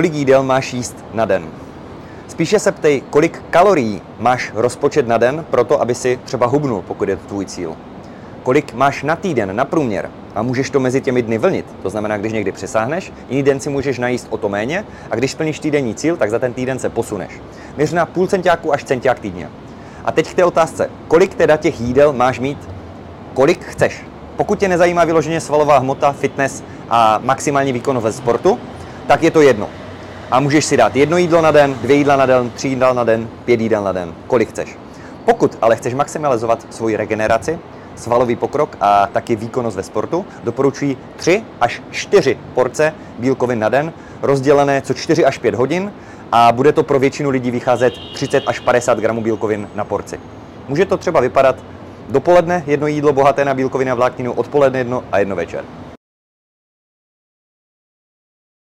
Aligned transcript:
Kolik 0.00 0.14
jídel 0.14 0.42
máš 0.42 0.72
jíst 0.72 1.04
na 1.14 1.24
den? 1.24 1.48
Spíše 2.28 2.58
se 2.58 2.72
ptej, 2.72 3.00
kolik 3.10 3.42
kalorií 3.50 4.02
máš 4.18 4.52
rozpočet 4.54 5.08
na 5.08 5.18
den 5.18 5.44
pro 5.50 5.64
to, 5.64 5.80
aby 5.80 5.94
si 5.94 6.18
třeba 6.24 6.46
hubnul, 6.46 6.82
pokud 6.86 7.08
je 7.08 7.16
to 7.16 7.26
tvůj 7.28 7.46
cíl. 7.46 7.76
Kolik 8.42 8.74
máš 8.74 9.02
na 9.02 9.16
týden, 9.16 9.56
na 9.56 9.64
průměr 9.64 10.10
a 10.34 10.42
můžeš 10.42 10.70
to 10.70 10.80
mezi 10.80 11.00
těmi 11.00 11.22
dny 11.22 11.38
vlnit. 11.38 11.66
To 11.82 11.90
znamená, 11.90 12.16
když 12.16 12.32
někdy 12.32 12.52
přesáhneš, 12.52 13.12
jiný 13.28 13.42
den 13.42 13.60
si 13.60 13.70
můžeš 13.70 13.98
najíst 13.98 14.26
o 14.30 14.36
to 14.36 14.48
méně 14.48 14.84
a 15.10 15.16
když 15.16 15.30
splníš 15.30 15.58
týdenní 15.58 15.94
cíl, 15.94 16.16
tak 16.16 16.30
za 16.30 16.38
ten 16.38 16.52
týden 16.52 16.78
se 16.78 16.88
posuneš. 16.88 17.40
Měř 17.76 17.92
na 17.92 18.06
půl 18.06 18.26
centiáku 18.26 18.72
až 18.72 18.84
centiák 18.84 19.20
týdně. 19.20 19.50
A 20.04 20.12
teď 20.12 20.30
k 20.30 20.34
té 20.34 20.44
otázce, 20.44 20.90
kolik 21.08 21.34
teda 21.34 21.56
těch 21.56 21.80
jídel 21.80 22.12
máš 22.12 22.40
mít, 22.40 22.58
kolik 23.34 23.64
chceš. 23.64 24.04
Pokud 24.36 24.58
tě 24.58 24.68
nezajímá 24.68 25.04
vyloženě 25.04 25.40
svalová 25.40 25.78
hmota, 25.78 26.12
fitness 26.12 26.62
a 26.90 27.20
maximální 27.24 27.72
výkonnost 27.72 28.04
ve 28.04 28.12
sportu, 28.12 28.58
tak 29.06 29.22
je 29.22 29.30
to 29.30 29.40
jedno 29.40 29.68
a 30.30 30.40
můžeš 30.40 30.64
si 30.64 30.76
dát 30.76 30.96
jedno 30.96 31.16
jídlo 31.16 31.42
na 31.42 31.50
den, 31.50 31.74
dvě 31.74 31.96
jídla 31.96 32.16
na 32.16 32.26
den, 32.26 32.50
tři 32.50 32.68
jídla 32.68 32.92
na 32.92 33.04
den, 33.04 33.28
pět 33.44 33.60
jídel 33.60 33.84
na 33.84 33.92
den, 33.92 34.14
kolik 34.26 34.48
chceš. 34.48 34.78
Pokud 35.24 35.58
ale 35.62 35.76
chceš 35.76 35.94
maximalizovat 35.94 36.66
svoji 36.70 36.96
regeneraci, 36.96 37.58
svalový 37.96 38.36
pokrok 38.36 38.76
a 38.80 39.06
taky 39.06 39.36
výkonnost 39.36 39.76
ve 39.76 39.82
sportu, 39.82 40.24
doporučuji 40.44 40.96
3 41.16 41.42
až 41.60 41.82
4 41.90 42.38
porce 42.54 42.94
bílkovin 43.18 43.58
na 43.58 43.68
den, 43.68 43.92
rozdělené 44.22 44.82
co 44.82 44.94
4 44.94 45.24
až 45.24 45.38
5 45.38 45.54
hodin 45.54 45.92
a 46.32 46.52
bude 46.52 46.72
to 46.72 46.82
pro 46.82 46.98
většinu 46.98 47.30
lidí 47.30 47.50
vycházet 47.50 47.94
30 48.14 48.42
až 48.46 48.60
50 48.60 48.98
gramů 48.98 49.22
bílkovin 49.22 49.68
na 49.74 49.84
porci. 49.84 50.20
Může 50.68 50.84
to 50.84 50.96
třeba 50.96 51.20
vypadat 51.20 51.56
dopoledne 52.08 52.62
jedno 52.66 52.86
jídlo 52.86 53.12
bohaté 53.12 53.44
na 53.44 53.54
bílkoviny 53.54 53.90
a 53.90 53.94
vlákninu, 53.94 54.32
odpoledne 54.32 54.78
jedno 54.78 55.04
a 55.12 55.18
jedno 55.18 55.36
večer. 55.36 55.64